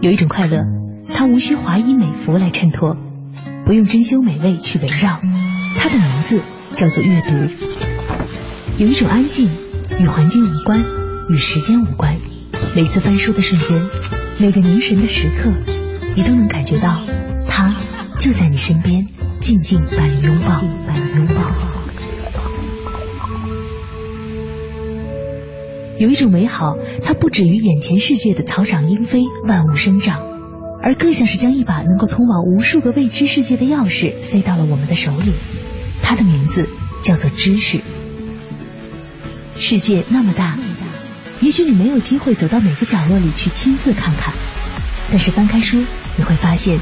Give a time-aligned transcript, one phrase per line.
[0.00, 0.62] 有一种快乐，
[1.12, 2.96] 它无需华衣美服来衬托，
[3.66, 5.20] 不用珍馐美味去围绕，
[5.74, 6.40] 它的名字
[6.76, 7.30] 叫做阅读。
[8.78, 9.50] 有一种安静，
[9.98, 10.84] 与环境无关，
[11.30, 12.16] 与时间无关。
[12.76, 13.76] 每次翻书的瞬间，
[14.38, 15.52] 每个凝神的时刻，
[16.14, 17.00] 你都能感觉到，
[17.48, 17.74] 它
[18.20, 19.04] 就在你身边，
[19.40, 20.50] 静静把你拥抱，
[20.86, 21.77] 把你拥抱。
[25.98, 30.20] 有一种美好，它不止于眼前世界的草长莺飞、万物生长，
[30.80, 35.32] 而更像是将一把能够通往无数个未知世界的钥匙塞到了我们的手里。
[36.00, 36.68] 它的名字
[37.02, 37.80] 叫做知识。
[39.58, 40.56] 世界那么大，
[41.40, 44.32] 也许你没有机会走到每个角落里去亲自看看，
[45.10, 45.82] 但是翻开书，
[46.16, 46.78] 你会发现，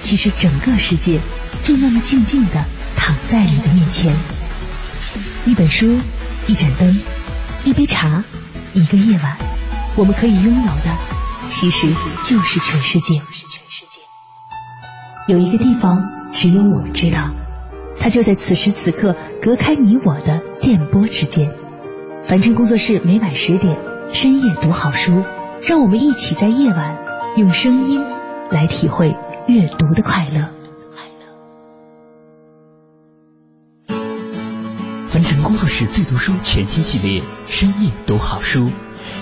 [0.00, 1.18] 其实整个世界
[1.60, 2.64] 就那么静静的
[2.96, 4.14] 躺在你的面前。
[5.44, 5.98] 一本书，
[6.46, 7.00] 一盏灯，
[7.64, 8.22] 一杯茶，
[8.72, 9.36] 一个夜晚，
[9.96, 10.96] 我们可以拥有的，
[11.48, 11.88] 其实
[12.24, 13.20] 就是全世界。
[15.26, 16.00] 有一个地方，
[16.32, 17.30] 只有我知道，
[17.98, 21.50] 它就在此时此刻，隔开你我的电波之间。
[22.24, 23.76] 凡尘工作室每晚十点
[24.12, 25.24] 深夜读好书，
[25.62, 26.96] 让我们一起在夜晚
[27.36, 28.04] 用声音
[28.50, 29.16] 来体会
[29.48, 30.59] 阅读的快乐。
[35.80, 38.70] 是最读书全新系列深夜读好书，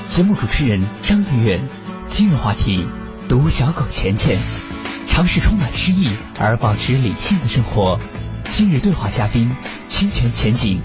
[0.07, 1.69] 节目主持人张远远，
[2.09, 2.85] 今日话题
[3.29, 4.37] 读小狗钱钱，
[5.07, 8.01] 尝试充满诗意而保持理性的生活。
[8.43, 9.55] 今日对话嘉宾
[9.87, 10.83] 清泉前景，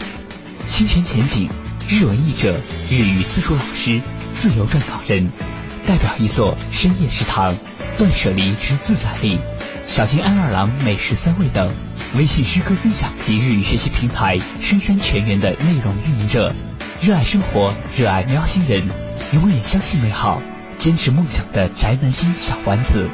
[0.67, 1.49] 清泉前景。
[1.89, 3.99] 日文译者，日语私塾老师，
[4.31, 5.31] 自由撰稿人，
[5.87, 7.55] 代表一所深夜食堂，
[7.97, 9.39] 断舍离之自在力，
[9.87, 11.73] 小金安二郎美食三味等
[12.15, 16.53] 微信诗歌分享及日语学习平台深山全员的内容运营者，
[17.01, 18.87] 热爱生活，热爱喵星人，
[19.33, 20.39] 永远相信美好，
[20.77, 23.09] 坚持梦想的宅男心小丸子。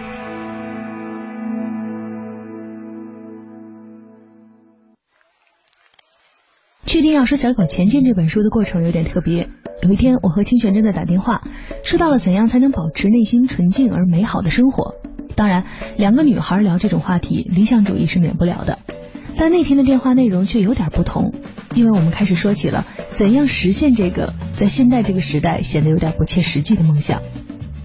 [6.86, 9.50] 确定要说《小狗前进》这本书的过程有点特别。
[9.82, 11.42] 有一天，我和清泉正在打电话，
[11.86, 14.96] 说到了怎样才能保持内心纯净而美好的生活。
[15.40, 15.64] 当然，
[15.96, 18.78] 两个女孩聊这种话题，理想主义是免不了的。
[19.38, 21.34] 但那天的电话内容却有点不同，
[21.74, 27.22] 因为我们开始说起了怎样实现这个在现代这个时代显得有点不切实际的梦想。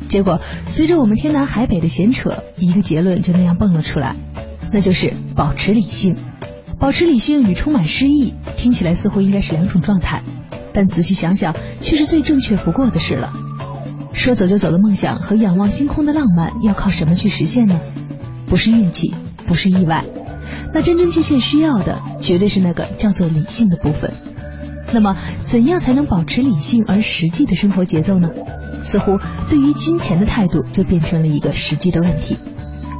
[0.08, 4.16] 结果，随着我们天南海北的闲扯，一个结论就那样蹦了出来，
[4.72, 6.16] 那就是保持理性。
[6.80, 10.24] 保持理性与充满诗意，听起来似乎应该是两种状态，
[10.72, 13.32] 但仔细想想，却是最正确不过的事了。
[14.14, 17.78] 说走就走的梦想和仰望星空的浪漫，要靠什么去实现呢？
[18.46, 19.12] 不是运气，
[19.46, 20.04] 不是意外，
[20.72, 24.12] 那真真切切需要的，绝对是那个叫做理性的部分。
[24.92, 28.30] 那么，怎样才能保持理性而实际的生活节奏呢？
[28.80, 32.38] 似乎对于金钱的态度，就变成了一个实际的问题。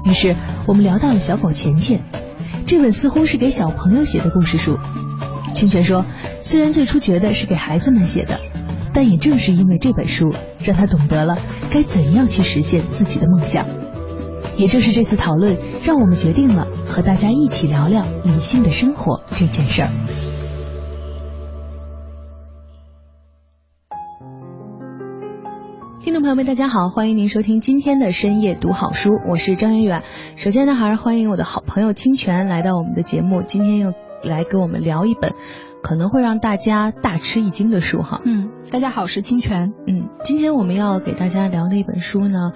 [0.05, 0.35] 于是，
[0.67, 2.03] 我们聊到了小狗钱钱。
[2.67, 4.79] 这本似乎是给小朋友写的故事书。
[5.55, 6.05] 清泉说，
[6.41, 8.41] 虽然最初觉得是给孩子们写的，
[8.95, 10.33] 但也正是因为这本书，
[10.65, 11.37] 让他懂得了
[11.71, 13.67] 该怎样去实现自己的梦想。
[14.57, 19.89] 也正是这次讨论，让我们决定了和大家一起聊聊理性的生活这件事儿。
[25.99, 30.05] 听众朋友们，大家好，欢迎您收听今天的深夜读好书，我是张远远。
[30.37, 35.35] 首先呢，还是欢迎我的好朋友清泉来到我们的节目，今天又来跟我们聊一本
[35.85, 38.23] 可能会让大家大吃一惊的书哈。
[38.25, 39.75] 嗯，大家好，我是清泉。
[39.87, 42.53] 嗯，今天我们要给大家聊的一本书呢。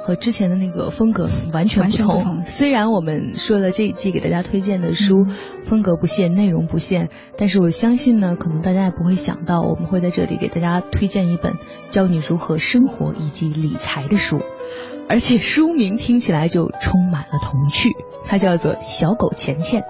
[0.00, 2.42] 和之前的那个风格完全不同。
[2.42, 5.24] 虽然我们说了这一季给大家推荐的书
[5.62, 7.08] 风格不限、内容不限，
[7.38, 11.54] 但是我相信呢，可能大家也不会想到，我们会在这里给大家推荐一本
[11.88, 14.40] 教你如何生活以及理财的书，
[15.08, 17.90] 而且书名听起来就充满了童趣，
[18.26, 19.82] 它叫做《小狗钱钱》。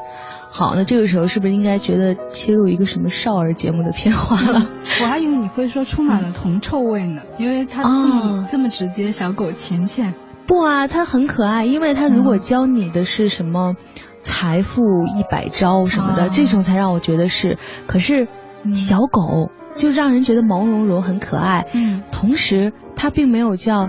[0.57, 4.65] 好，那这个时候是不是应该觉得切入一个什么少儿节目的片花了？
[5.03, 10.15] 我还以为你会说充满了铜臭味呢，因为它这么这么直接，小狗钱钱。
[10.47, 13.75] 不啊，它很可爱，因为它如果教你的是什么
[14.21, 17.59] 财富一百招什么的，这种才让我觉得是。
[17.89, 18.29] 可是
[18.73, 23.89] 小狗就让人觉得毛茸茸很可爱，嗯，同时它并没有叫。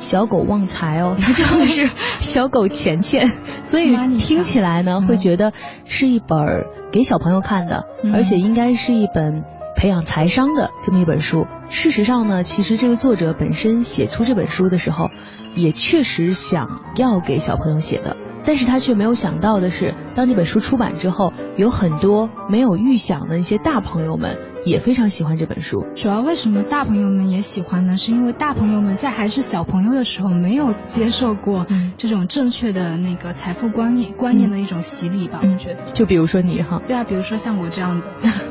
[0.00, 1.88] 小狗旺财哦，它叫的是
[2.18, 3.30] 小狗钱钱，
[3.62, 5.52] 所以听起来呢，会觉得
[5.84, 9.44] 是一本给小朋友看的，而且应该是一本
[9.76, 11.46] 培养财商的这么一本书。
[11.68, 15.10] 事实上呢，其实这个作者本身写出这本书的时候，
[15.54, 25.84] 也确实想要给小朋友写的，但是他却没有想到的是，当这本书出版之后，有很多没有预想的一些大朋友们也非常喜欢这本书。
[25.94, 27.96] 主要为什么大朋友们也喜欢呢？
[27.96, 31.66] 是因为大朋友们在还是小朋友的时候，没有接受过
[31.96, 35.40] 这种正确的那个财富观念观念的一种洗礼吧？
[35.42, 35.82] 我觉得。
[35.92, 36.80] 就比如说你哈。
[36.86, 38.06] 对啊，比如说像我这样的。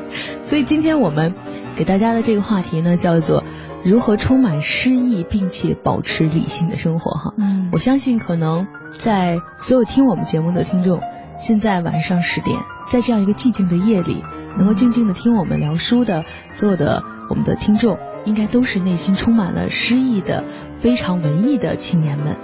[0.42, 1.34] 所以今天我们
[1.76, 3.44] 给大家的这个话题呢，叫做。
[3.84, 7.12] 如何充满诗意，并且保持理性的生活？
[7.12, 8.66] 哈，嗯，我相信可能
[8.98, 11.00] 在所有听我们节目的听众，
[11.36, 14.22] 现在晚上十点，在这样一个寂静的夜里，
[14.58, 20.44] 能够静静的听我们聊书的所有的我们的听众，应该都是内心充满了诗意的、
[20.76, 22.36] 非常文艺的青年们。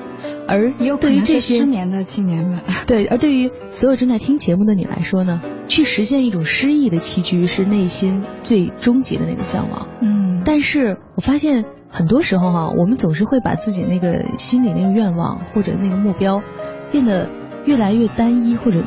[0.48, 9.88] 而对于这些失眠的青年们， 对，而对于所有正在听节目的你来说呢，去实现一种诗意的栖居，是内心最终极的那个向往。
[10.00, 16.40] 嗯，但是我发现很多时候哈，我们总是会把自己那个心里那个愿望或者那个目标，
[16.92, 17.28] 变得
[17.66, 18.84] 越来越单一，或者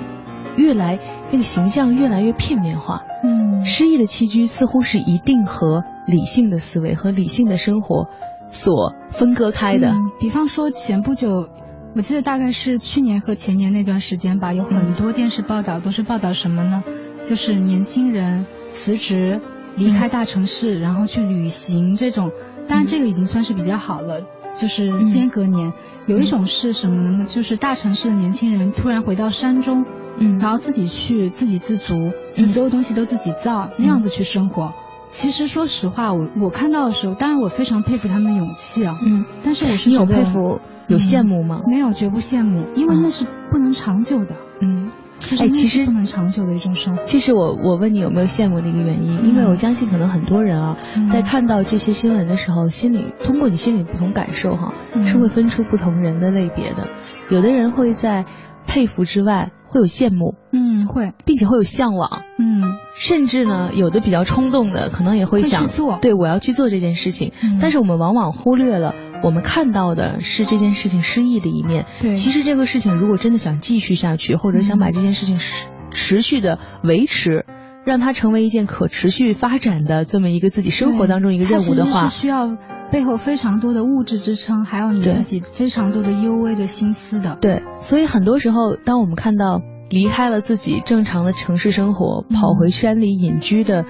[0.56, 0.98] 越来
[1.32, 3.04] 那个形象越来越片面化。
[3.24, 8.08] 嗯，诗意的栖居似乎是一定和理性的思维和理性的生活。
[8.48, 11.50] 所分割开的，比方说前不久，
[11.94, 16.84] 我记得大概是去年和前年那段时间吧，有很多电视报道都是报道什么呢？
[17.28, 19.40] 就是年轻人辞职
[19.76, 22.32] 离开大城市，然后去旅行这种。
[22.68, 24.22] 当然这个已经算是比较好了，
[24.56, 25.74] 就是间隔年。
[26.06, 27.26] 有一种是什么呢？
[27.26, 29.86] 就是大城市的年轻人突然回到山中，
[30.18, 32.12] 嗯，然后自己去自给自足，
[32.46, 34.74] 所有东西都自己造，那样子去生活。
[35.12, 39.00] 其实说实话，我我看到的时候，当然我非常佩服他们的勇气啊。
[39.04, 41.62] 嗯，但是我是有佩服，有羡慕吗？
[41.66, 44.36] 没有，绝不羡慕，因为那是不能长久的。
[44.62, 44.92] 嗯，
[45.40, 47.04] 哎，其实不能长久的一种生活。
[47.06, 50.78] 这是我我问你有没有羡慕的一个原因，因为我相信可能很多人啊，
[51.12, 54.74] 在看到这些新闻的时候，心里通过你心里不同感受哈，
[55.06, 56.88] 是会分出不同人的类别的。
[57.30, 58.26] 有的人会在。
[58.68, 67.32] 佩服之外，会有羡慕，嗯，会，并且会有向往，嗯，甚至呢，有的比较冲动的，可能也会想做，对我要去做这件事情。
[67.60, 68.94] 但是我们往往忽略了，
[69.24, 71.86] 我们看到的是这件事情失意的一面。
[72.02, 77.46] 对，其实这个事情如果真的想继续下去，或者想把这件事情持持续的维持，
[77.86, 82.58] 让它成为一件可持续发展的这么一个自己生活当中一个任务的话，是需要。
[82.92, 87.38] 背后非常多的物质支撑，还有你自己非常多的幽微的心思的。
[87.40, 89.62] 对，所以很多时候，当我们看到
[89.92, 93.86] 离开了自己正常的城市生活，跑回山里隐居的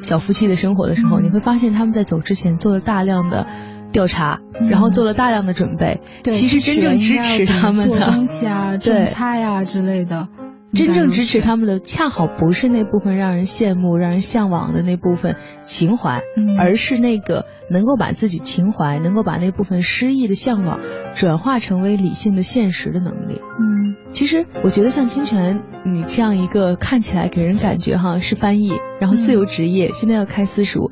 [0.00, 3.46] 小夫妻的生活的时候，你会发现他们在走之前做了大量的
[3.92, 4.40] 调查，
[4.70, 6.00] 然后做了大量的准备。
[6.22, 10.28] 对，其实真正支持他们的做东西啊、 种菜啊之类的。
[10.74, 16.20] 真正支持他们的，恰好不是那部分让人羡慕、让人向往的那部分情怀，
[16.58, 20.78] 而是那个能够把自己情怀、能够把那部分诗意的向往
[21.14, 23.40] 转化成为理性的现实的能力。
[23.58, 28.70] 嗯，其实我觉得像清泉你这样一个看起来给人感觉哈是翻译，
[29.00, 30.90] 然后自由职业，现在要开私塾。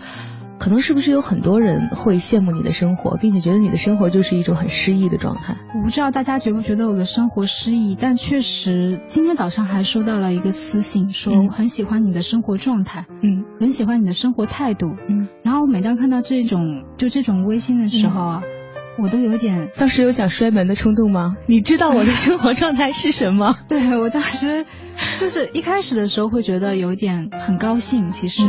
[0.58, 5.56] 可能是不是有很多人会羡慕你的生活，并且觉得你的生活就是一种很诗意的状态？
[5.76, 15.28] 我不知道大家觉不觉得我的生活诗意，但确实今天早上还收到了一个私信，说很喜欢你的生活状态，嗯，很喜欢你的生活态度，嗯。
[15.42, 18.42] 然后每当看到这种就这种微信的时候啊，
[18.98, 21.36] 我都有点当时有想摔门的冲动吗？
[21.46, 23.56] 你知道我的生活状态是什么？
[23.68, 24.64] 对我当时
[25.18, 28.42] 就是一开始的时候会觉得有点很高兴，其实。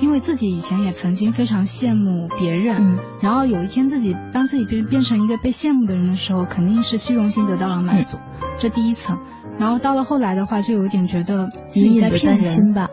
[0.00, 8.18] 因为自己以前也曾经非常羡慕别人，嗯，然后有一天自己当自己变变成一个被羡慕的人的时候，肯定是虚荣心得到了满足，
[8.58, 9.18] 这第一层。
[9.58, 12.74] 然后到了后来的话，就有点觉得自己在骗人。
[12.74, 12.88] 吧，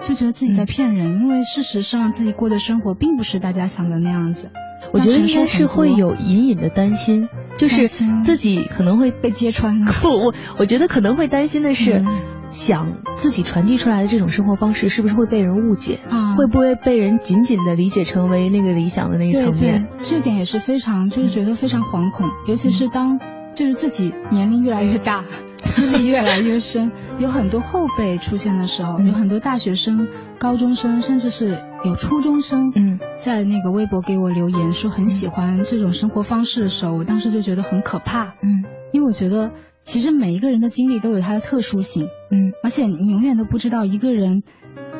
[0.00, 4.50] 就觉得自己在骗人，因为事实上自己过的生活并不是大家想的那样子。
[4.92, 9.84] 我觉得应该是会有隐隐的担心，就是自己可能会被揭穿。
[10.02, 12.04] 不，我我觉得可能会担心的是。
[12.52, 16.00] 想自己传递出来的这种生活方式是不是会被人误解？
[16.10, 19.86] 啊，会不会被人紧紧的理解成为那个理想的那一层面？
[19.86, 23.18] 对对，这点也是非常，就是觉得非常惶恐，尤其是当
[23.54, 25.24] 就是自己年龄越来越大，
[25.70, 39.52] 资历越来越深，有很多后辈出现的时候，有很多大学生、高中生，甚至是有初中生，嗯，在那个微博给我留言说很喜欢这种生活方式的时候，我当时就觉得很可怕，嗯，因为我觉得。
[39.84, 44.44] 其实每一个人的经历都有他的特殊性，嗯，而且你永远都不知道一个人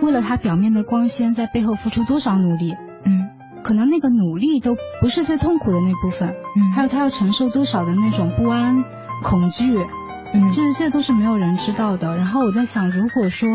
[0.00, 3.28] 为了他表面的光鲜，在背后付出多少努力，嗯，
[3.62, 8.83] 可能那个努力都不是最痛苦的那部分，嗯，还有他要承受多少的那种不安、
[9.23, 9.78] 恐惧，
[10.33, 12.17] 嗯，这些都是没有人知道的。
[12.17, 13.49] 然后我在想，如果说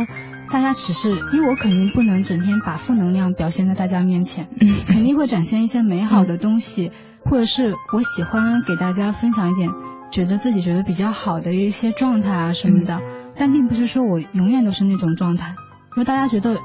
[0.51, 6.91] 大家只是，因为我肯定不能整天把负能量表现在大家面前，嗯，肯定会展现一些美好的东西，
[7.25, 9.69] 或者是我喜欢给大家分享一点。
[10.10, 13.01] 觉得自己觉得比较好的一些状态啊什么的，
[13.36, 15.55] 但并不是说我永远都是那种状态。
[15.98, 16.57] 因为大家觉得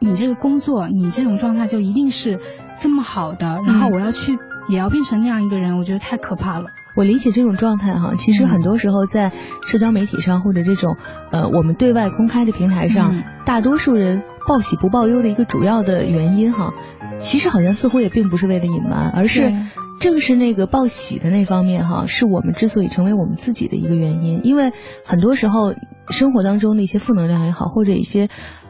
[0.00, 2.40] 你这个工作，你这种状态就一定是
[2.78, 4.38] 这么好的，然后我要去
[4.70, 6.70] 也要变成那样一个人，我觉得太可怕了。
[6.96, 9.32] 我理解这种状态哈，其实很多时候在
[9.66, 10.96] 社交媒体上或者这种
[11.30, 16.72] 呃我们对外公开的平台上，大多数人报喜不报忧的一个主要的原因哈，
[17.18, 19.52] 其实好像似乎也并不是为了隐瞒，而是
[20.00, 24.40] 正是那个报喜的那方面哈，是我们之所以成为我们自己的一个原因。
[24.44, 24.72] 因为
[25.04, 25.74] 很多时候
[26.08, 28.28] 生活当中的一些负能量也好，或者一些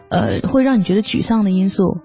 [0.08, 1.98] 呃会让你觉得沮丧的因素。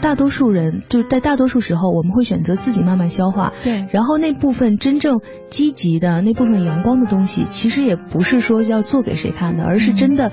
[0.00, 3.52] 大多数人就是在大多数时候，我们会选择自己慢慢消化。
[3.62, 5.20] 对，然后那部分真正
[5.50, 10.32] 积极的那部分阳光的东西，其实也不是说要做给谁看的，而是真的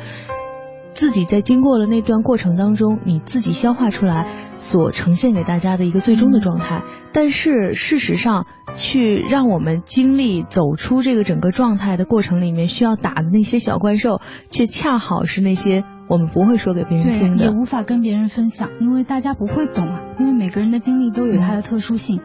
[0.93, 6.81] 自己在经过了那段过程当中，你自己消化出来所呈现给大家的一个最终的状态。
[7.13, 15.83] 但是事实上，去让我们经历走出这个整个状态的过程里面，需要打的那些小怪兽，却恰好是那些。
[16.09, 20.01] 我们不会说给别人听的，也无法跟别人分享，因为大家不会懂啊。
[20.19, 22.19] 因为每个人的经历都有它的特殊性，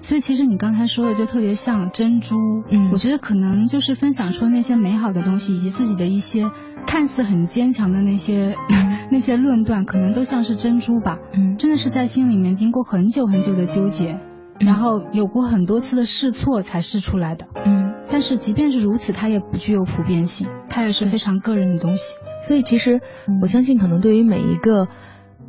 [0.00, 2.36] 所以其实你刚才说的就特别像珍珠。
[2.70, 6.50] 嗯，我觉得可能就是分享出那些美好的东西，以及自己的一些
[6.86, 8.56] 看似很坚强的那些
[9.12, 11.18] 那些论断，可能都像是珍珠吧。
[11.34, 14.18] 嗯，真的是在心里面经过很久很久的纠结，
[14.58, 17.46] 然后有过很多次的试错才试出来的。
[17.66, 22.14] 嗯，但是即便是如此，它也不具有普遍性，它也是非常个人的东西。
[22.40, 23.00] 所以，其实
[23.42, 24.88] 我相信，可能对于每一个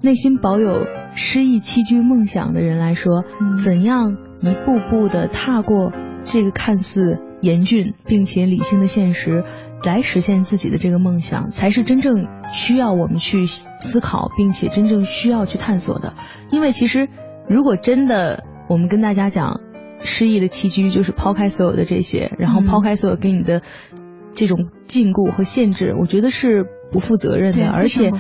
[0.02, 3.24] 内心保有诗意栖居梦想的人来说，
[3.64, 5.92] 怎样一步步的踏过
[6.24, 9.44] 这个看似严峻并且理性的现实，
[9.84, 16.14] 来实现自己的这个梦想，才是真正需要我们去思考，并且真正需要去探索的。
[16.52, 17.10] 因为其实，
[17.50, 19.62] 如果真的我们跟大家讲
[20.00, 23.62] 诗意的栖居，就是抛开所有的这些，然后抛开所有给你的
[24.34, 26.66] 这种禁锢和限制，我觉得是。
[26.92, 28.12] 不负责任的，而且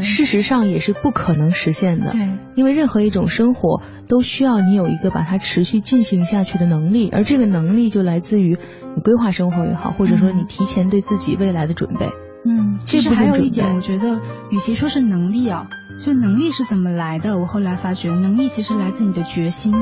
[0.00, 2.10] 事实上也是不可能实现的。
[2.10, 8.58] 对，因为任何一种生活都需要你有一个把它持续进行下去的能力，而这个能力就来自于
[8.96, 12.08] 你规划生活也好，或者说你提前对自己未来的准备。
[12.46, 17.38] 嗯，其实还有一点，我觉得与其说是能力啊，就能力是怎么来的？
[17.38, 19.74] 我后来发觉，能力其实来自你的决心，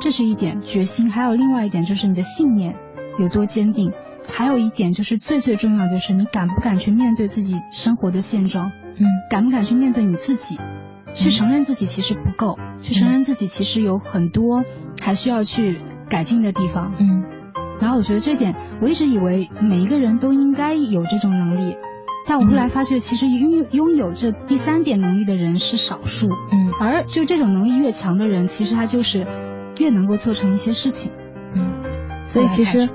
[0.00, 1.10] 这是一点决心。
[1.10, 2.76] 还有另外一点就是你的信念
[3.18, 3.92] 有多坚定。
[4.32, 8.72] 还有一点就是最最重要，就是你敢不敢去面对自己生活的现状？
[8.96, 10.58] 嗯，敢不敢去面对你自己？
[11.12, 14.64] 去承认自己其实不够，去承认自己其实有很多
[15.00, 16.92] 还需要去改进的地方。
[16.98, 17.24] 嗯，
[17.80, 21.76] 然后我觉得这点，我一直以为每一个人都应该有这种能力，
[22.28, 26.28] 但我后来发觉，其实拥拥有这第三点能力的人是少数。
[26.28, 29.26] 嗯，而就这种能力越强的人，其实他就是
[29.78, 31.10] 越能够做成一些事情。
[31.56, 32.88] 嗯，所以其实。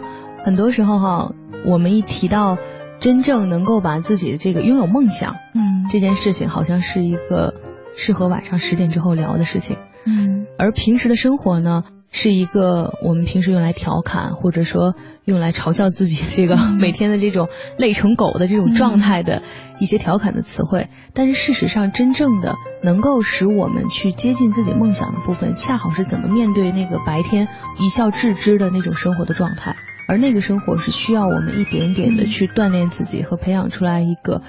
[0.45, 1.31] 很多时候哈，
[1.65, 2.59] 我们一提到
[2.99, 7.55] 真正能够把自己的这个拥有梦想，嗯，这件事情好像是一个
[7.95, 17.49] 适合晚上十点之后聊的事情，嗯，而平时的生活呢，是一个我们平时用来调侃或者说用来嘲笑自己这个 每天的这种
[17.79, 19.41] 累成狗的这种状态的
[19.79, 20.89] 一些调侃的词汇。
[21.15, 27.47] 但是事实上，真正的能够使我们去接近自己梦想的部分，恰好是怎么面对那个白天
[27.79, 29.75] 一笑置之的那种生活的状态。
[30.07, 34.41] 而那个生活是需要我们一点点的去锻炼自己和培养出来一个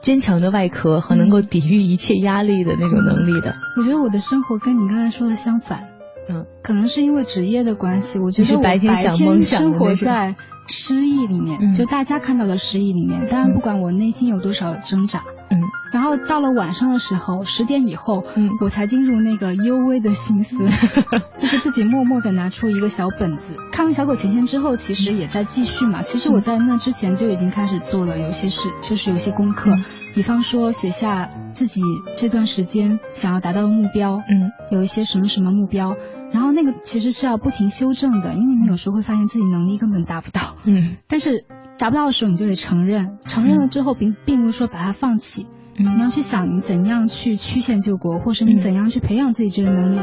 [0.00, 3.54] 坚强的外壳和能够抵御一切压力的那种能力的。
[3.76, 5.88] 我觉得我的生活跟你刚才说的相反，
[6.28, 13.26] 嗯，可能是因为职业的关系，我觉得我白天想生活在失意里面，就大家看到的失意里面。
[13.26, 15.22] 当然，不管我内心有多少挣扎。
[15.50, 15.59] 嗯，
[15.92, 20.56] 然后到了晚上的时候，十点以后，嗯，我才进入那个幽微的心思，
[21.40, 26.00] 就是自己默默的拿出一个小本子，看完《小狗钱钱》之后，其实也在继续嘛。
[26.02, 29.72] 其实我在那之前就已经开始做了有些事，就是有些功课，
[30.14, 31.82] 比方说写下自己
[32.16, 35.96] 这段时间想要达到的目标，嗯，有一些什么什么目标，
[36.32, 41.44] 然后那个其实是要不停修正的，因为你有时候会发现自己能力根本达不到，嗯，但是。
[41.78, 45.46] 达不到的时候，你就得承认，承认了之后，并并不是说把它放弃，
[45.82, 50.00] 你要去想你怎样去曲线救国，或是你怎样去培养自己这个能力，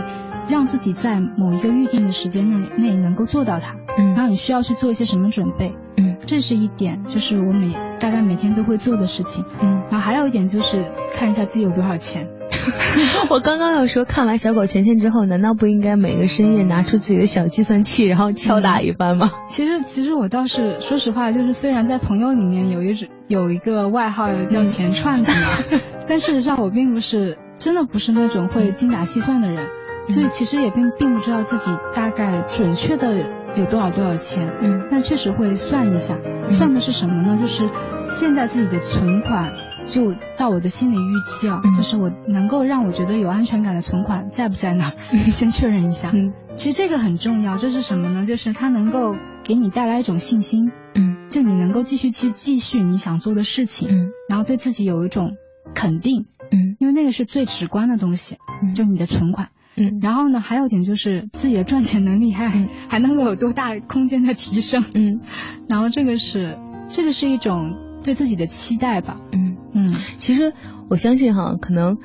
[0.50, 3.76] 让自己在某一个预定的时间内内能够做到它。
[3.98, 5.74] 嗯，然后你需要去做一些什么准备？
[5.98, 9.46] 嗯，这是一点，就是我每大概每天都会做的事情。
[9.62, 12.28] 嗯，然后还有一点就是看一下自己有多少钱。
[13.30, 19.32] 我刚刚要说，看完《小狗钱钱》之后，难道不应该每个深夜拿出自己的小计算器，然后敲打一番吗？
[19.48, 25.32] 其实，其实我倒是说实话，就是虽然在朋友里面有一种有一个外号叫“钱串子”
[25.72, 29.68] 嘛， 但事实上我并不是真的不是那种会精打细算的人，
[30.10, 37.36] 所以其实也并并不知道自己大概准确的有多少多少钱，嗯，但确实会算一下，算的是什么呢？
[37.38, 37.70] 就是
[38.10, 39.54] 现在自己的存款。
[39.88, 44.94] 就到我的心理预期啊，就是我能够让我觉得有安全感的存款在不在那儿，
[45.32, 46.12] 先确认一下。
[46.13, 48.25] 嗯，其实这个很重要，这是什么呢？
[48.25, 50.72] 就是它能够给你带来一种信心。
[50.94, 53.89] 嗯，就你能够继续去继续你想做的事情。
[53.89, 55.32] 嗯，然后对自己有一种
[55.74, 56.25] 肯定。
[56.51, 58.38] 嗯，因为那个是最直观的东西，
[58.75, 59.50] 就你的存款。
[59.77, 62.50] 嗯，然后呢，还有一点就是自己的赚钱能力还
[62.89, 64.84] 还能够有多大空间的提升。
[64.96, 65.22] 嗯，
[65.70, 66.58] 然后这个是
[66.89, 69.17] 这个是一种对自己的期待吧。
[69.32, 69.47] 嗯。
[69.78, 70.54] 嗯，其实
[70.90, 71.98] 我相信哈，可能，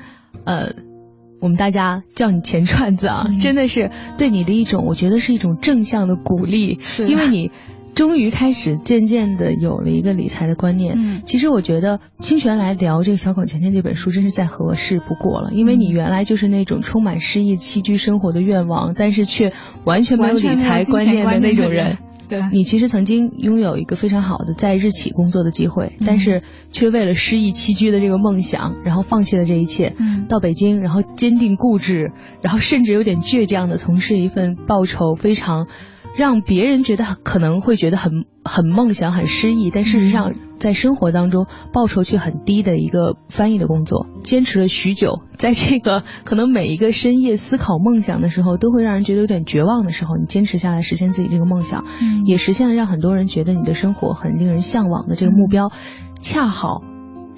[0.45, 0.73] 呃，
[1.41, 7.07] 我们大家叫你钱串子啊，真的是对你的一种，我觉得是一种正向的鼓励，是。
[7.07, 7.51] 因为你
[7.95, 10.95] 终于开始渐渐的有了一个理财的观念。
[10.97, 19.53] 嗯，其实我觉得清泉来聊这个《小口钱钱》这本书，真是再合适不过了，因为你原来就是那种充满诗意、栖居生活的愿望，但是却
[19.85, 21.97] 完全没有理财观念的那种人。
[22.29, 32.11] 对，你其实曾经拥有一个非常好的在日企工作的机会，但是却为了诗意栖居的这个梦想，然后放弃了这一切，嗯，到北京，然后坚定固执，
[32.41, 35.67] 然后甚至有点倔强的从事一份报酬非常
[36.15, 55.71] 让别人觉得可能会觉得很很梦想、很诗意，但事实上在生活当中报酬却很低的一个翻译的工作，坚持了许久，在这个可能每一个深夜思考梦想的时候，都会让人觉得有点绝望的时候，你坚持下来实现自己这个梦想，嗯，也实现了让很多人觉得你的生活很令人向往的这个目标，
[56.21, 56.83] 恰好。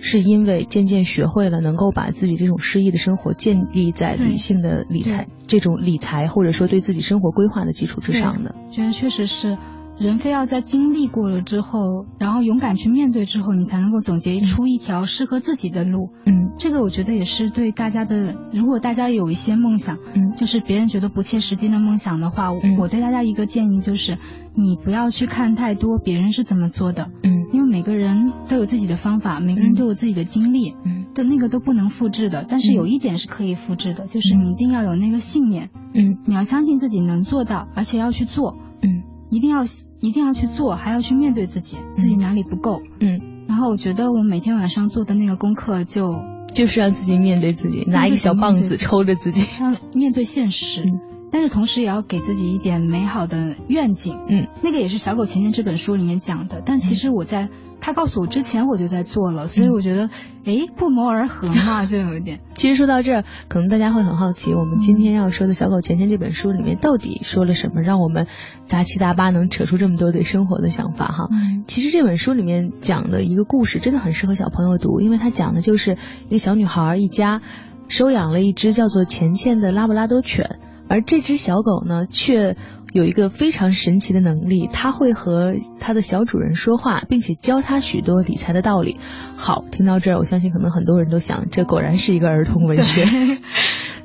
[0.06, 9.58] 是因为渐渐学会了能够把自己这种诗意的生活建立在理性的理财这种理财或者说对自己生活规划的基础之上的，觉得确实是。
[9.98, 16.10] 人非要在经历过了之后，然后勇敢去面对之后，你才能够总结出一条适合自己的路。
[16.26, 18.36] 嗯，这个我觉得也是对大家的。
[18.52, 24.18] 如果大家有一些梦想，嗯，就是别人觉得不切实际的梦想的话，我对大家一个建议就是，
[24.54, 27.10] 你不要去看太多别人是怎么做的。
[27.24, 30.76] 嗯，因为每个人都有自己的方法，每个人都有自己的经历。
[30.84, 32.46] 嗯，的那个都不能复制的。
[32.48, 35.70] 但是有一点是可以复制的，就是你一定要有那个信念。
[35.94, 38.58] 嗯，你要相信自己能做到，而且要去做。
[38.82, 39.04] 嗯。
[39.32, 39.64] 一定要
[40.02, 42.82] 一定要去做，还要去面对自己，自己哪里不够。
[43.00, 46.16] 嗯，然后我觉得我每天晚上做的那个功课，就
[46.54, 50.84] 就是让自己面对自己，拿一个小棒子抽着自己，让面对现实。
[51.32, 54.18] 但是同时也要给自己一点美好的愿景。
[54.28, 56.62] 嗯，那个也是《小狗钱钱》这本书里面讲的。
[56.66, 57.50] 但其实我在
[57.82, 60.10] 他告诉我之前，我就在做了，所以我觉得，
[60.46, 62.40] 哎，不谋而合嘛， 就有一点。
[62.54, 68.28] 其实说到这儿，可能大家会很好奇，我们今天要说的《小狗钱钱》这本书里面到底说了什么，让我们
[68.66, 71.28] 杂七杂八能扯出这么多对生活的想法哈。
[71.68, 75.98] 其实这本书里面讲的一个故事真的很适合小朋友读，因为它讲的就是
[76.30, 77.42] 一个小女孩一家
[77.88, 80.60] 收养了一只叫做钱钱的拉布拉多犬。
[80.88, 82.56] 而这只小狗呢，却
[82.94, 88.98] 有一个非常神奇的能力，它会和它的小主人说话，并且教它许多理财的道理。
[89.36, 93.06] 好，听到这儿，我相信可能很多人都想，这果然是一个儿童文学。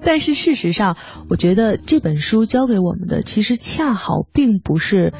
[0.02, 0.96] 但是事实上，
[1.28, 5.12] 我觉得这本书教给我们的，其实恰好并不是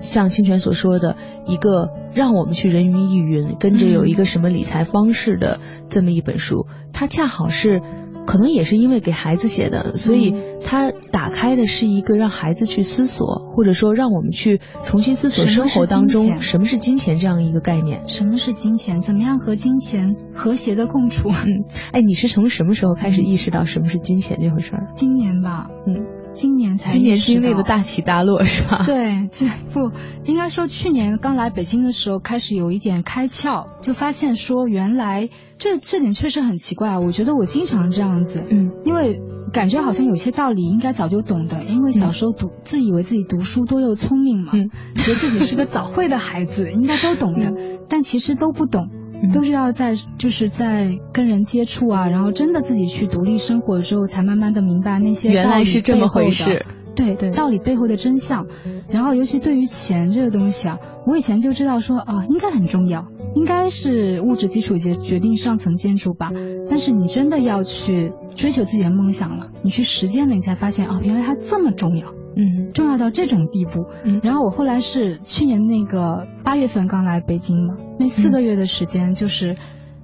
[0.00, 7.82] 像清泉所说的一个让我们去人云亦云，跟着有一个什么理财方式的这么一本书，它恰好是。
[8.28, 18.06] 可能也是因为给孩子写的，所以他打开的是一个让孩子去思索，或者说让我们去重新思索生活当中什么是金钱这样一个概念。
[18.06, 19.00] 什么是金钱？
[19.00, 21.30] 怎么样和金钱和谐的共处？
[21.30, 24.92] 嗯，哎，你是从什么时候开始意识到什么是金钱这回事儿？
[24.94, 26.17] 今年吧，嗯。
[26.38, 28.84] 今年才今年经历了大起大落是吧？
[28.86, 29.90] 对，这不
[30.24, 36.96] 应该说去年刚来北京的时候开始有一点开窍，就发现说原来这这点确实很奇怪。
[36.98, 39.20] 我觉得我经常这样子，嗯，因为
[39.52, 47.52] 感觉好像有些道理应该早就懂的，因为小时候读自以为自己读书多又聪明嘛，觉得自己是个早会的孩子，应该都懂的，
[47.88, 48.88] 但其实都不懂。
[49.34, 56.64] 都是要在就是在跟人接触啊，然后真的自己去独立生活之后，才慢慢的明白那些原来是这么回事。
[56.94, 58.46] 对对，道理背后的真相。
[58.88, 63.04] 然后尤其对于钱这个东西啊，我以前就知道说啊，应该很重要，
[63.36, 66.32] 应该是物质基础决决定上层建筑吧。
[66.68, 72.10] 但是你真的要去追求自己的梦想了，你去实践了，你才发现啊，原来它这么重要。
[72.36, 73.86] 嗯，重要到这种地步。
[74.04, 79.56] 嗯，然后我后来是去年那个八月份刚来北京嘛，那四个月的时间就是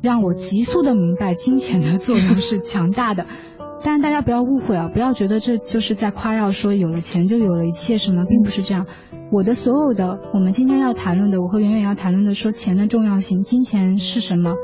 [0.02, 3.26] 让我急速的明白金钱的作用是强大的。
[3.84, 8.86] 但是大家不要误会啊，不要觉得这就是在夸耀说有了钱就有了一切什么，并不是这样。
[9.30, 14.54] 我的所有的我们今天要谈论的，我和圆圆要谈论的说钱的重要性，金钱是什么，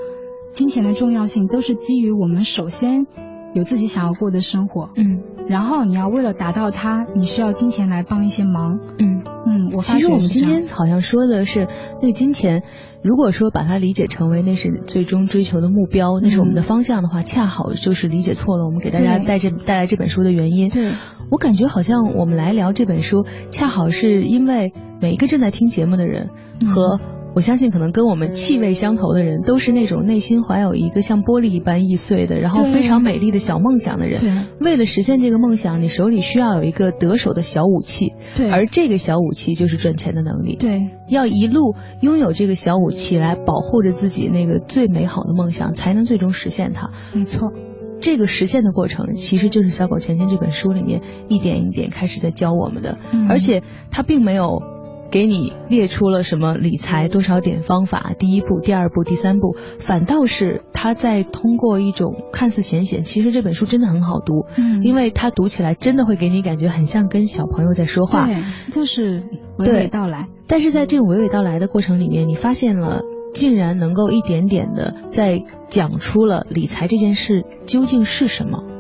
[0.55, 3.07] 金钱的重要性都是基于我们首先
[3.53, 4.89] 有自己想要过的生活。
[4.97, 5.21] 嗯。
[5.51, 8.79] 然后你要为了达到它，你需要金钱来帮一些忙。
[9.01, 11.67] 嗯嗯，我发其实我们今天好像说的是
[12.01, 12.63] 那个金钱，
[13.03, 18.65] 如果说把它理解成为那是最终追求的目标，那是我们的方向的话，恰好就是理解错了。
[18.65, 20.69] 我们给大家带这带来这本书的原因。
[20.71, 20.93] 对，
[21.33, 27.01] 我感觉好像我们来聊这本书，恰好是因为每一个正在听节目的人嗯和。
[27.35, 34.49] 我相信，可能跟我们气味相投的人，都是那种内心怀有一个像玻璃一般易碎的，然后非常美丽的小梦想的人。
[34.61, 40.57] 为了实现这个梦想，你手里需要有一个得手的小武器，对，而这个小武器就是赚钱的能力。
[40.57, 46.91] 对要一路拥有这个小武器来保护着自己那个最美好的梦想，才能最终实现它。
[47.15, 47.53] 没错，
[48.01, 53.63] 这个实现的过程，其实就是《小狗钱钱》这本书里面一点一点开始在教我们的，嗯而且
[53.93, 54.80] 它并没有。
[55.11, 68.37] 给你列出了什么理财多少点方法，第一步、第二步、第三步，反倒是他在通过一种看似浅显，其实这本书真的很好读，嗯因为他读起来真的会给你感觉很像跟小朋友在说话，对，
[68.73, 69.25] 就是
[69.59, 70.27] 娓娓道来。
[70.47, 73.03] 但是在这种娓娓道来的过程里面，你发现了，
[73.35, 78.80] 竟然能够一点点的在讲出了理财这件事究竟是什么。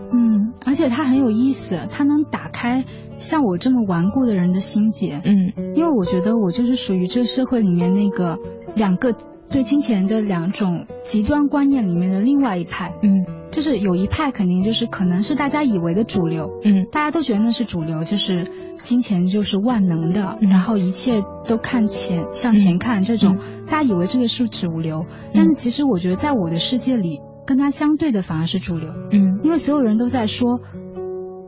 [0.51, 2.85] 嗯，而且它很有意思，它能打开
[3.15, 5.21] 像我这么顽固的人的心结。
[5.25, 5.53] 嗯。
[5.75, 8.39] 因为我觉得我就是属于这个社会里面那个
[8.75, 9.15] 两个
[9.49, 12.93] 对金钱的两种极端观念里面的另外一派。
[13.03, 13.25] 嗯。
[13.51, 16.87] 就是有一派肯定就是可能是大家以为的主流，嗯。
[16.93, 20.49] 大家都觉得那是主流，就是金钱就是万能的，嗯。
[20.49, 29.41] 然后一切都看钱向前看这种，大家以为这个是主流，但是其实我觉得在我的世界里，跟他相对的反而是主流，嗯。
[29.43, 30.61] 因为所有人都在说，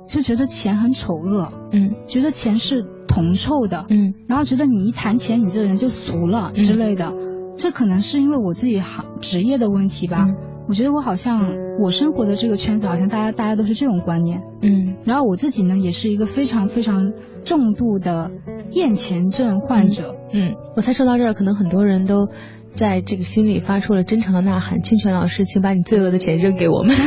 [0.09, 1.95] 就觉得钱很丑恶，嗯。
[2.09, 4.13] 觉得钱是铜臭的，嗯。
[4.27, 6.65] 然后觉得你一谈钱，你这个人就俗了嗯。
[6.65, 7.13] 之类的。
[7.57, 10.25] 这可能是因为我自己行职业的问题吧。
[10.27, 10.35] 嗯。
[10.67, 14.43] 我觉得我好像我生活的这个圈子，好像大家大家都是这种观念。
[14.61, 14.97] 嗯。
[15.05, 17.13] 然后我自己呢，也是一个非常非常
[17.45, 18.33] 重度的
[18.73, 20.17] 厌钱症患者。
[20.33, 22.27] 嗯，我才说到这儿，可能很多人都
[22.75, 26.95] 在这个心里发出了真诚的呐喊：“清泉老师，请把你罪恶的钱扔给我们。”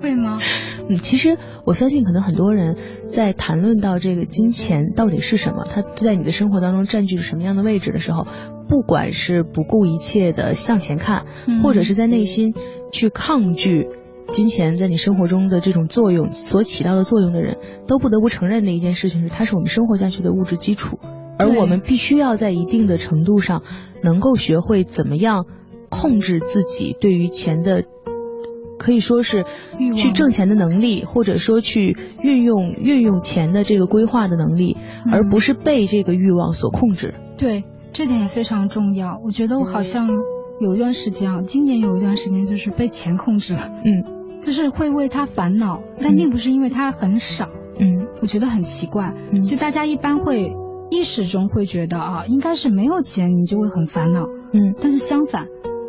[0.00, 0.38] 会吗？
[0.88, 2.76] 嗯，其实我相信，可能很多人
[3.08, 8.24] 在谈论到这个金钱到底是什么，它在你的生活当中占据着什么样的位置的时候，
[8.68, 12.54] 不管是不顾一切的向前看，嗯或者是在内心
[12.92, 13.88] 去抗拒
[14.30, 17.56] 金钱在你生活中的这种作用所起到的作用的人，
[17.88, 21.00] 都不得不承认的一件事情是，它是我们生活下去的物质基础，
[21.38, 23.62] 而我们必须要在一定的程度上
[24.02, 25.46] 能够学会怎么样
[25.88, 27.84] 控制自己对于钱的。
[28.78, 29.44] 可以说是
[29.96, 37.14] 去挣钱的能力，或者说去运用运用钱的这个规划的能力，嗯而不是被这个欲望所控制。
[37.36, 39.18] 对，这点也非常重要。
[39.24, 40.08] 我觉得我好像
[40.60, 47.48] 有一段时间啊，今年有一段时间就是被钱控制了，嗯就是会为他烦恼，但并不是因为他很少，
[47.80, 49.12] 嗯我觉得很奇怪。
[49.32, 50.54] 嗯就大家一般会
[50.90, 55.46] 意识中会觉得啊，应该是没有钱你就会很烦恼，嗯但是相反，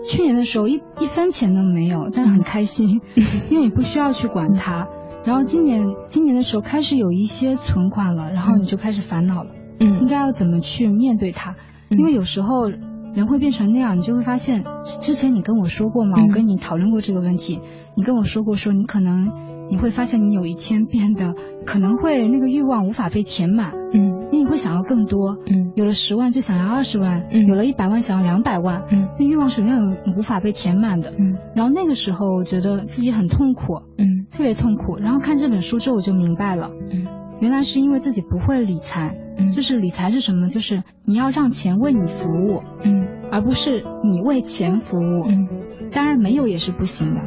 [0.07, 3.01] 去年的时候一一分钱都没有，但是很开心，
[3.49, 4.88] 因为你不需要去管它。
[5.25, 11.55] 然后今年今年的时候开始有一些存款了，然后你就开始烦恼了，嗯应嗯该要怎么去面对它？
[11.89, 14.63] 因为有时候人会变成那样，你就会发现，
[15.01, 17.59] 之前你跟我说过嘛，嗯我跟你讨论过这个问题，
[17.95, 19.31] 你跟我说过说你可能
[19.69, 31.12] 你会发现你有一天变得可能会那个欲望无法被填满，嗯那你会想要更多，嗯有了十万就想要二十万，嗯有了一百万想要两百万，嗯那欲望是永远无法被填满的。
[31.17, 34.97] 嗯然后那个时候我觉得自己很痛苦，嗯特别痛苦。
[34.97, 37.05] 然后看这本书之后我就明白了，嗯
[37.41, 40.47] 原来是因为自己不会理财，嗯就是理财是什么？
[40.47, 45.25] 就是你要让钱为你服务，嗯而不是你为钱服务。
[45.27, 45.47] 嗯
[45.91, 47.21] 当然没有也是不行的。《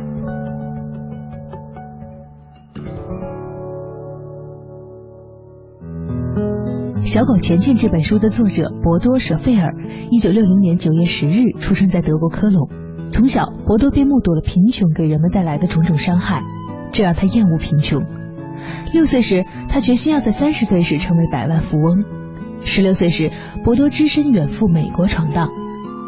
[7.13, 9.75] 小狗钱进》这本书的作者博多·舍费尔，
[10.11, 12.71] 一九六零年九月十日出生在德国科隆。
[13.11, 16.43] 从小，博多便目睹了贫穷给人们带来的种种伤害，
[16.91, 18.03] 这让他厌恶贫穷。
[18.95, 22.03] 六岁时，他决心要在三十岁时成为百万富翁。
[22.63, 23.31] 十六岁时，
[23.63, 25.51] 博多只身远赴美国闯荡。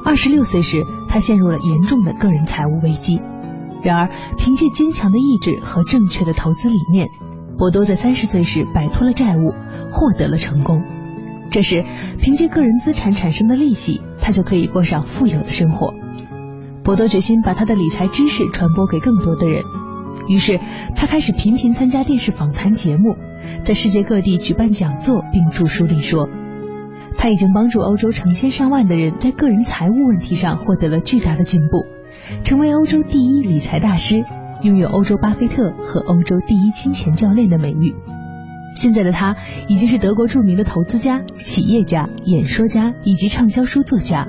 [0.06, 3.20] 二十六岁时，他陷入了严重的个人财务危机。
[3.82, 7.08] 然而，凭借坚强的意志和正确的投资理念，
[7.58, 9.52] 博多在三十岁时摆脱了债务，
[9.90, 10.80] 获得了成功。
[11.50, 11.84] 这时，
[12.20, 15.94] 凭借个人资产产生的利息，他就可以过上富有的生活。
[16.82, 19.62] 博多决心把他的理财知识传播给更多的人，
[20.28, 20.60] 于是
[20.96, 23.16] 他开始频频参加电视访谈节目，
[23.62, 26.28] 在世界各地举办讲座，并著书立说。
[27.16, 31.86] 他已经帮助欧洲成千上万的人在个人财务问题上获得了巨大的进步，
[32.42, 34.24] 成为欧洲第一理财大师，
[34.62, 37.94] 拥有欧洲巴菲特和欧洲第一金钱教练的美誉。
[38.74, 39.36] 现在的他
[39.68, 44.26] 已经是德国著名的投资家、企业家、演说家以及畅销书作家。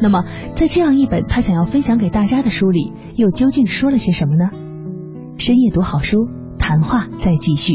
[0.00, 4.50] 那么，在这样一本他想要分享给大家的书里，又究竟说了些什么呢？
[5.38, 7.74] 深夜读好书，谈话再继续。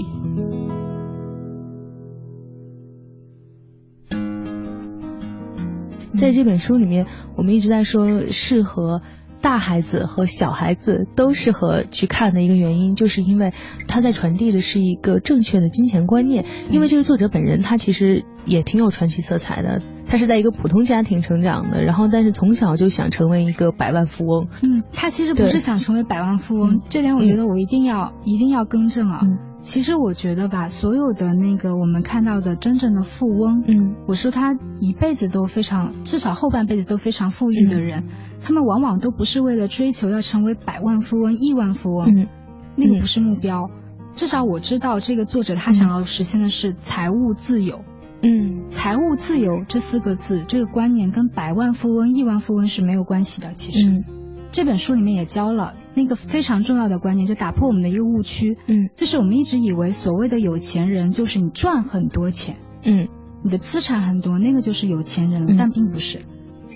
[6.11, 9.01] 在这本书里面，我们一直在说适合。
[9.41, 13.53] 大孩子和小孩子都适合去看的一个原因，就是因为
[13.87, 16.45] 他在传递的是一个正确的金钱观念。
[16.69, 24.47] 因为这个作者本人他其实也挺有传奇色彩的，他是在一个普通家庭成长的，然后但是从小就想成为一个百万富翁。
[24.61, 29.21] 嗯，他其实不是想成为百万富翁，这点我觉得我一定要一定要更正啊。
[29.61, 38.09] 其实我觉得吧，所有的那个我们看到的真正的富翁，嗯，我说他一辈子都非常，至少后半辈子都非常富裕的人，
[38.41, 42.27] 他们往往都不是为了追求要成为百万富翁、亿万富翁，嗯，
[42.75, 43.69] 那个不是目标。
[44.15, 47.81] 至少我知道这个作者他想要实现的是财务自由，
[48.23, 53.53] 嗯，财务自由这四个字这个观念跟百万富翁、亿万富翁是没有关系的。
[53.53, 54.03] 其实
[54.51, 55.73] 这本书里面也教了。
[55.93, 63.09] 那个非常重要的观念，就打破我们的一个误区，嗯，就是我们一直以为所谓的有钱人就是你赚很多钱，嗯，
[63.43, 66.21] 你的资产很多，那个就是有钱人了，但并不是。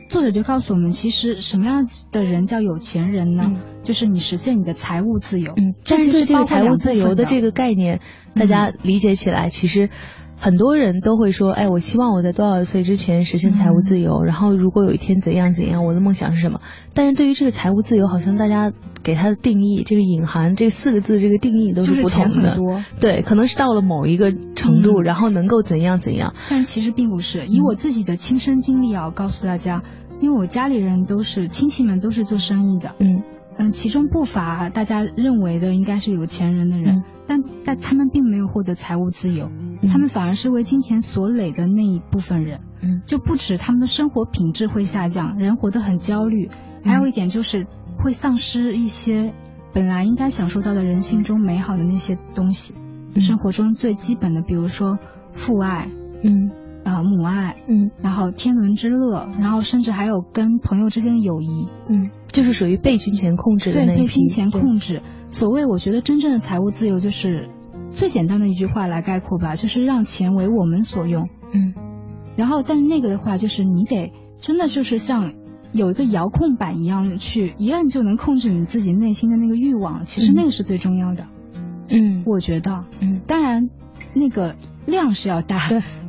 [0.09, 3.51] 作者就告诉我们，其实什么样的人叫有钱人呢？
[3.83, 5.53] 就是你实现你的财务自由。
[5.55, 8.01] 嗯，但是对这个财务自由的这个概念，
[8.35, 9.89] 大家理解起来其实。
[10.37, 14.23] 很多人都会说，哎，我希望我在多少岁之前实现财务自由。
[14.23, 16.61] 然后，如果有一天怎样怎样，我的梦想是什么？
[16.93, 18.71] 但是对于这个财务自由，好像大家
[19.03, 22.59] 给它的定义，这个隐含这四个字，这个定义都是不同的。
[22.99, 26.35] 对，可能是到了某一个程度，然后能够怎样怎样。
[26.49, 27.45] 但其实并不是。
[27.47, 29.83] 以我自己的亲身经历啊，告诉大家，
[30.21, 32.91] 因为我家里人都是亲戚们都是做生意的。
[32.99, 33.23] 嗯。
[33.57, 39.49] 嗯，其中不乏大家认为的应该是有钱人的人，但但他们并没有获得财务自由，
[39.91, 42.59] 他们反而是为金钱所累的那一部分人。
[42.81, 46.49] 嗯，就不止他们的生活品质会下降，人活得很焦虑，
[46.83, 47.65] 还有一点就是
[47.97, 49.33] 会丧失一些
[49.73, 52.75] 本来应该享受到的人性中美好的那些东西，
[53.19, 54.99] 生活中最基本的，比如说
[55.31, 55.89] 父爱，
[56.23, 56.51] 嗯，
[56.83, 62.11] 啊母爱，嗯，然后天伦之乐，然后甚至还有跟朋友之间的友谊，嗯。
[62.35, 65.01] 就是属于被金钱控制的对，被金钱控制。
[65.29, 67.47] 所谓，我觉得真正的财务自由，就是
[67.91, 71.29] 最简单的一句话来概括吧，就是让钱为我们所用。
[71.53, 71.73] 嗯。
[72.35, 75.33] 然后，但那个的话，就是你得真的就是像
[75.71, 80.03] 有一个遥控板一样，去一按就能控制你自己内心的那个欲望。
[80.03, 81.27] 其实那个是最重要的。
[81.87, 82.81] 嗯，我觉得。
[82.99, 83.69] 嗯，当然，
[84.13, 84.57] 那个。
[84.85, 85.57] 量是要大，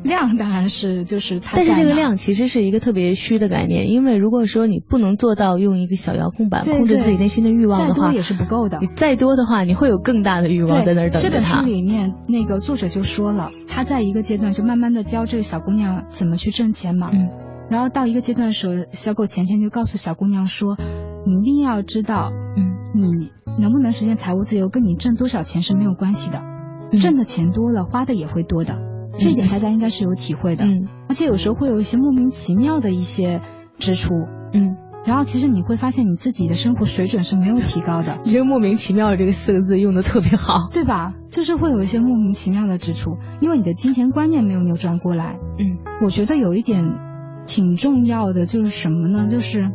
[0.03, 1.57] 量当然是就是它。
[1.57, 8.79] 但是这个量其实是一个特别虚的概念，因为如果说你不能做到用一个小遥控板控制自己内心的欲望的话，也是不够的。
[8.81, 11.29] 你再多的话，你会有更大的欲望在那儿等着他。
[11.29, 17.11] 这本书里面那个作者就说了，他在一个阶段就慢慢的教这个小姑娘怎么去挣钱嘛。
[17.13, 17.29] 嗯。
[17.69, 20.77] 然后到一个阶段的时候，小狗钱钱就告诉小姑娘说
[21.27, 26.41] ：“你一定要知道，嗯，你能不能实现财务自由，跟你挣多少钱是没有关系的。”
[27.01, 28.79] 挣的钱多了，花的也会多的，
[29.19, 30.65] 这一点大家应该是有体会的。
[30.65, 33.41] 嗯，而且有时候会有一些莫名其妙的一些
[33.79, 34.15] 支出。
[34.53, 38.19] 嗯，然后其实你会发现你自己的生活水准是没有提高的。
[38.25, 41.15] 你这个莫名其妙的这个四个字用的特别好，对吧？
[41.31, 45.39] 就是会有一些莫名其妙的支出，因为你的金钱观念没有扭转过来。
[45.59, 46.85] 嗯，我觉得有一点
[47.47, 49.29] 挺重要的就是什么呢？
[49.29, 49.71] 就是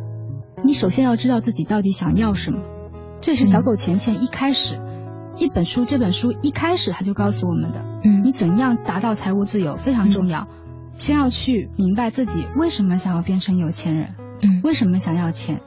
[0.64, 2.58] 你首先要知道自己到底想要什么。
[3.20, 4.78] 这是小狗钱钱一开始。
[5.38, 10.46] 一本书，这本书一开始他就告诉我们的，嗯，你怎样达到财务自由非常重要，
[10.98, 15.60] 先要去明白自己为什么想要变成有钱人，嗯，为什么想要钱，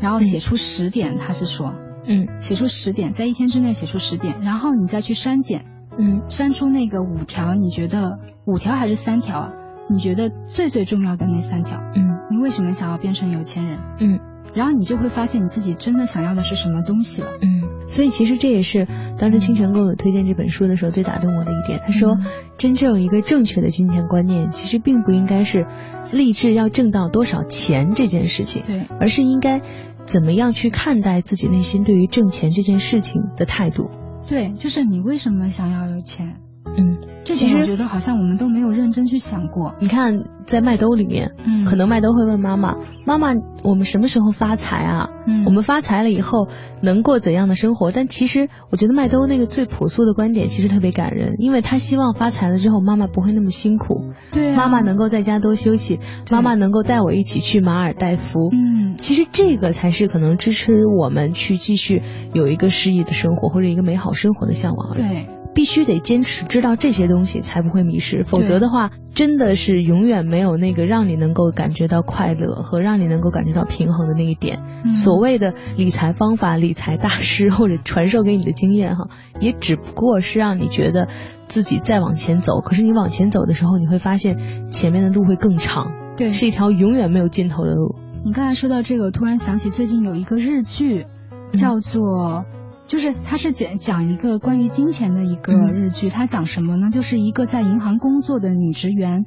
[0.00, 1.74] 然后写出十点，他是说，
[2.06, 5.64] 嗯，写出十点，在一天之内写出十点，然后你再去删减，
[5.98, 9.52] 嗯，删出那个五条，你觉得五条还是三条啊？
[9.90, 13.78] 你觉得最最重要的那三条，嗯，你为什么想要变成有钱人？
[14.00, 14.20] 嗯。
[14.54, 17.28] 然后你就会发现你自己真的想要的是什么东西了。
[17.42, 18.86] 嗯，所以其实这也是
[19.18, 21.80] 当时清泉给我推荐这本书的时候最打动我的一点。
[21.84, 22.16] 他说，
[22.56, 25.66] 真正一个正确的金钱观念，其实并不应该是
[26.12, 29.60] 立志要挣到多少钱这件事情，对，而是应该
[30.06, 33.90] 怎么样去看待自己内心对于挣钱这件事情的态度。
[34.28, 36.36] 对，就是你为什么想要有钱？
[36.76, 39.74] 嗯，这其实我觉得好像我们都没有认真去想过。
[39.80, 42.74] 你看，在麦兜里面，嗯，可能麦兜会问妈妈
[43.06, 43.28] ：“妈妈，
[43.62, 45.08] 我们什么时候发财啊？
[45.26, 46.48] 嗯，我们发财了以后
[46.82, 58.50] 能过怎样的生活？”但其实，我觉得麦兜那个最朴素的观点其实特别感人，因为他希望发财了之后，妈妈不会那么辛苦，对，妈妈能够在家多休息，妈妈能够带我一起去马尔代夫。
[58.52, 64.94] 嗯，其实这个才是可能支持我们去继续有一个诗意的生活或者一个美好生活的向往。
[64.94, 65.26] 对。
[65.54, 68.24] 必须得坚持知道这些东西，才不会迷失。
[68.24, 74.60] 否则的话，真的是永远没有那个让你能够感觉到快乐和让你能够感觉到平衡的那一点。
[74.90, 79.08] 所谓的理财方法、理财大师或者传授给你的经验，哈，
[79.40, 81.08] 也只不过是让你觉得
[81.46, 82.60] 自己再往前走。
[82.60, 87.94] 可是你往前走的时候，你会发现前面的路会更长，对，是一条永远没有尽头的路。
[88.24, 91.06] 你刚才说到这个，突然想起最近有一个日剧，
[91.52, 92.44] 叫做。
[92.86, 96.90] 就是他是讲讲一个关于金钱的一个日剧，他讲什么呢？
[96.90, 99.24] 就是一个在银行工作的女职员，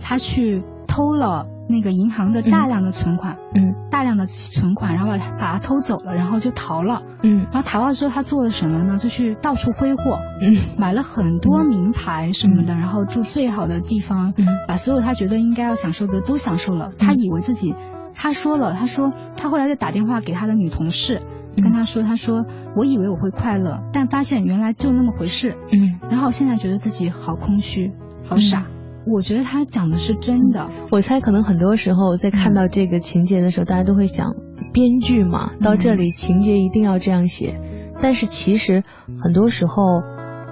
[0.00, 8.96] 她去偷了那个银行的大量的存款，嗯，大量的存款，然后把它把它偷走了，然后就逃了，嗯，然后逃了之后，她做了什么呢？
[8.96, 16.92] 就去到处挥霍，嗯，买了很多名牌什么的，然后住最好的地方，嗯，把所有她觉得应该要享受的都享受了。
[16.98, 17.74] 她以为自己，
[18.14, 21.20] 他说了，他说他后来就打电话给他的女同事。
[21.56, 25.54] 跟他说，他说我以为我会快乐，但发现原来就那么回事。
[25.70, 27.92] 嗯，然后现在觉得自己好空虚，
[28.28, 28.66] 好傻。
[29.06, 30.68] 我觉得他讲的是真的。
[30.90, 34.34] 我猜可能很多时候在看到这个情节的时候，大家都会想，
[34.72, 37.60] 编剧嘛，到这里情节一定要这样写。
[38.02, 38.82] 但是其实
[39.22, 40.02] 很多时候，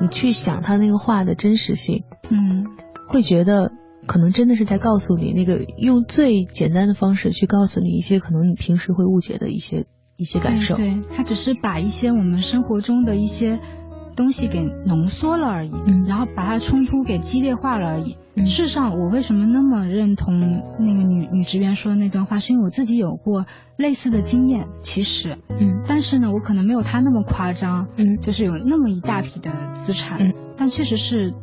[0.01, 2.65] 你去想他那个话的真实性，嗯，
[3.09, 3.73] 会觉得
[4.07, 9.87] 可能真的是在告诉你那个用最简单的方式去告诉你一些可能你平时会误解的一些。
[10.19, 13.59] 一些感受，对他只是把一些我们生活中的一些
[14.15, 18.19] 东西给浓缩了而已，嗯，然后把它冲突给激烈化了而已。
[18.45, 20.39] 事实上，我为什么那么认同
[20.79, 24.69] 那个女女职员说的那段话，是因为我自己有过类似的经验。
[24.81, 31.35] 其实，嗯，但是呢，我可能没有她那么夸张，嗯，就是有那么一大批的资产，嗯，但确实是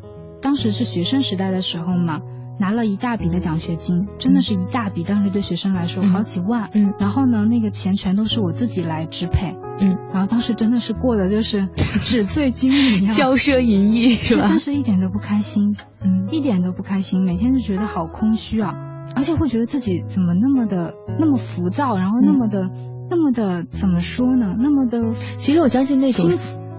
[0.41, 2.21] 当时是学生时代的时候嘛。
[2.59, 6.69] 拿了一大笔的奖学金，真的是一大笔，当时对学生来说好几万。
[6.73, 9.55] 嗯，然后呢，那个钱全都是我自己来支配。
[9.79, 11.67] 嗯，然后当时真的是过的就是
[12.01, 14.45] 纸醉金迷，骄奢淫逸是吧？
[14.49, 18.73] 但是一点都不开心，嗯，一点都不开心，每天就觉得好空虚啊，
[19.15, 22.69] 而且会觉得自己怎么那么的那么浮躁，然后那么的
[23.09, 24.53] 那么的怎么说呢？
[24.59, 26.29] 那么的，其实我相信那种，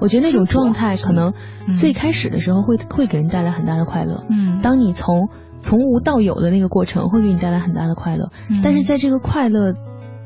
[0.01, 1.33] 我觉得那种状态可能
[1.75, 4.27] 最开始的时候会会给人带来很大的快乐。
[4.29, 5.31] 嗯，当你从
[5.61, 8.31] 从无到有的那个过程会给你带来很大的快乐，
[8.63, 9.75] 但是在这个快乐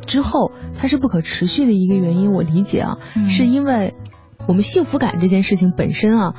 [0.07, 2.33] 之后，它是不可持续的一个原因。
[2.33, 3.95] 我理解啊，是因为
[4.47, 6.35] 我们幸福感这件事情本身啊，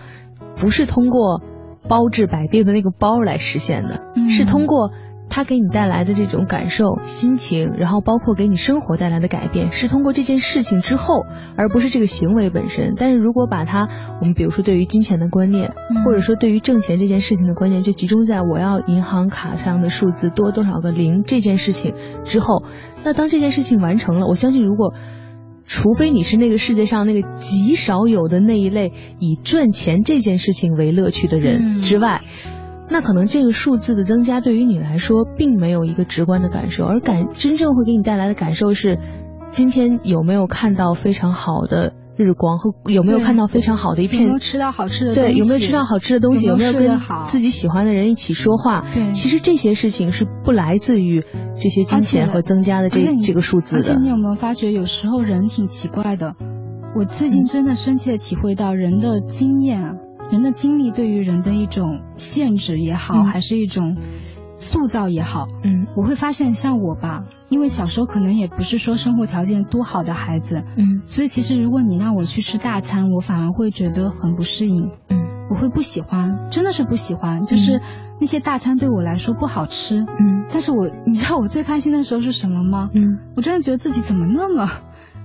[0.57, 1.41] 不是通过
[1.87, 4.91] 包治百病的那个包来实现的，是通过。
[5.29, 11.25] 它给你带来的这种感受、心情，然后包括给你生活带来的改变，是通过这件事情之后，
[11.57, 12.93] 而不是这个行为本身。
[12.95, 13.89] 但是如果把它，
[14.21, 15.73] 我们比如说对于金钱的观念，
[16.05, 22.63] 或者说对于挣钱这件事情的观念，就集中在我要银行卡上的数字多多少个零这件事情之后，
[23.03, 24.93] 那当这件事情完成了，我相信如果，
[25.65, 32.21] 除非你是那个世界上那个极少有的那一类以赚钱这件事情为乐趣的人之外。
[32.89, 38.99] 那可能这个数字的增加对于你来说并没有一个直观的感受，而感真正会给你带来的感受是，
[39.49, 48.81] 今天有没有看到非常好的日光和有没有看到非常好的一片，有没有吃到好吃的对，有没有吃到好吃的东西，有没有跟自己喜欢的人一起说话？
[48.93, 51.23] 对，其实这些事情是不来自于
[51.55, 53.81] 这些金钱和增加的这这个数字的。
[53.81, 56.35] 而且你有没有发觉，有时候人挺奇怪的？
[56.95, 59.93] 我最近真的深切体会到人的经验啊。
[60.31, 63.97] 人的经历对于人的一种限制也好，还是一种
[64.55, 77.81] 塑造也好，嗯，我会发现像我吧，因为小时候可能也不是说生活条件多好的孩子，嗯，所以其实如果你让我去吃大餐，我反而会觉得很不适应，嗯，我会不喜欢，真的是不喜欢，就是
[78.19, 82.89] 那些大餐对我来说不好吃，嗯，但是我你知道我最开心的时候是什么吗？
[82.93, 84.69] 嗯，我真的觉得自己怎么那么。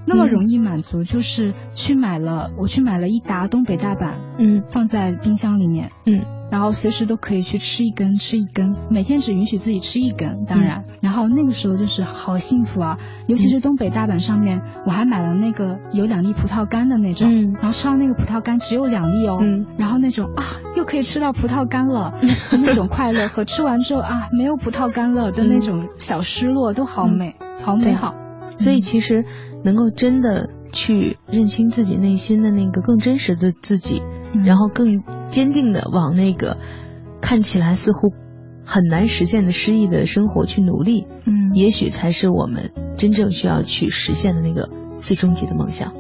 [0.07, 20.43] 那么容易满足，就是去买了，我去买了一打东北大板，嗯，放在冰箱里面，嗯，然后随时都可以去吃一根，吃一根，每天只允许自己吃一根，当然，然后那个时候就是好幸福啊，尤其是东北大板上面，我还买了那个有两粒葡萄干的那种，嗯，然后吃到那个葡萄干只有两粒哦，嗯，然后那种啊，
[20.77, 22.15] 又可以吃到葡萄干了，
[22.51, 28.15] 那种快乐和吃完之后啊，没有葡萄干了的那种小失落都好美，好美好，
[28.57, 29.25] 所以其实。
[29.64, 34.03] 能够真的去认清自己内心的那个更真实的自己，
[34.45, 36.59] 然后更坚定的往那个
[37.20, 38.12] 看起来似乎
[38.64, 44.68] 很难实现的诗意的生活去努力，嗯，也许才是我们真正需要去实现的那个
[45.01, 45.93] 最终极的梦想。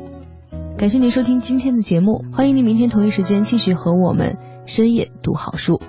[0.78, 5.80] 感谢您收听今天的节目，欢迎您明天同一时间继续和我们深夜读好书。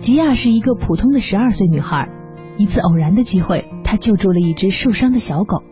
[0.00, 2.08] 吉亚是一个普通的十二岁女孩，
[2.56, 5.62] 一次偶然的机会，她救助了一只受伤的小狗，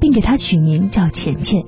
[0.00, 1.62] 并给它取名叫钱钱。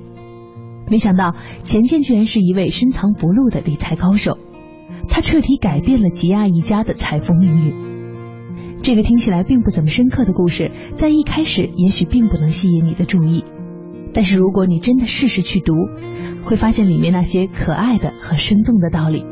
[0.89, 4.37] 没想到，钱钱居然是一位深藏不露的理财高手。
[5.09, 7.73] 他彻底改变了吉亚一家的财富命运。
[8.81, 13.43] 这个听起来并不怎么深刻的故事，在一开始也许并不能吸引你的注意，
[14.13, 15.73] 但是如果你真的试试去读，
[16.45, 19.25] 会发现里面那些可爱的和生动的道理。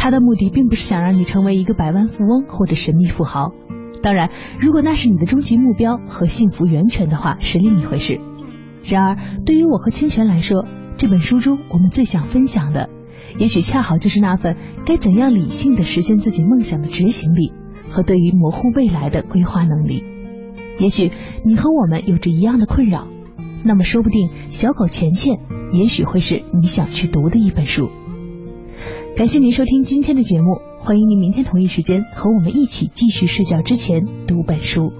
[0.00, 3.52] 他的目的并不是想让你成为一个百万富翁或者神秘富豪，
[4.00, 4.30] 当然，
[4.60, 8.20] 如果那是你的终极目标和幸福源泉的话，是另一回事。
[8.84, 10.64] 然而，对于我和清泉来说，
[10.96, 12.88] 这本书中我们最想分享的。
[13.38, 17.52] 也许恰好就是那份该怎样理性的实现自己梦想的执行力
[17.90, 20.04] 和对于模糊未来的规划能力。
[20.78, 21.10] 也许
[21.44, 23.08] 你和我们有着一样的困扰，
[23.64, 25.40] 那么说不定小狗钱钱
[25.72, 27.90] 也许会是你想去读的一本书。
[29.18, 34.92] 感谢您收听今天的节目，欢迎您明天同一时间和我们一起继续睡觉之前读本书。